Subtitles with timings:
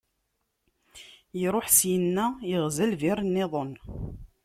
[1.45, 3.71] Iṛuḥ syenna, iɣza lbi- nniḍen.